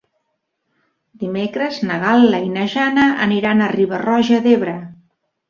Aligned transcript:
Dimecres 1.23 1.77
na 1.89 1.97
Gal·la 2.05 2.39
i 2.47 2.49
na 2.57 2.65
Jana 2.77 3.05
aniran 3.27 3.61
a 3.61 3.69
Riba-roja 3.75 4.43
d'Ebre. 4.49 4.77